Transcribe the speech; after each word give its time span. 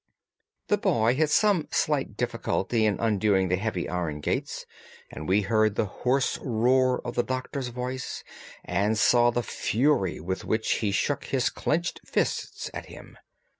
The 0.69 0.79
boy 0.79 1.13
had 1.13 1.29
some 1.29 1.67
slight 1.69 2.17
difficulty 2.17 2.87
in 2.87 2.99
undoing 2.99 3.49
the 3.49 3.55
heavy 3.55 3.87
iron 3.87 4.19
gates, 4.19 4.65
and 5.11 5.29
we 5.29 5.41
heard 5.41 5.75
the 5.75 5.85
hoarse 5.85 6.39
roar 6.39 6.99
of 7.05 7.13
the 7.13 7.21
Doctor's 7.21 7.67
voice 7.67 8.23
and 8.65 8.97
saw 8.97 9.29
the 9.29 9.43
fury 9.43 10.19
with 10.19 10.43
which 10.43 10.79
he 10.79 10.89
shook 10.91 11.25
his 11.25 11.51
clinched 11.51 12.01
fists 12.03 12.71
at 12.73 12.87
him. 12.87 13.15